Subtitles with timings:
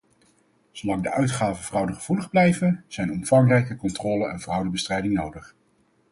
[0.71, 5.55] Zo lang de uitgaven fraudegevoelig blijven, zijn omvangrijke controle en fraudebestrijding nodig.